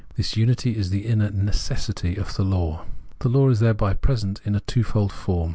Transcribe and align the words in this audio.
This 0.15 0.35
unity 0.35 0.75
is 0.75 0.89
the 0.89 1.05
inner" 1.05 1.29
necessity" 1.29 2.15
of 2.15 2.35
the 2.35 2.43
law. 2.43 2.85
The 3.19 3.29
law 3.29 3.49
is 3.49 3.59
thereby 3.59 3.93
present 3.93 4.41
in 4.43 4.55
a 4.55 4.59
twofold 4.61 5.11
form. 5.13 5.49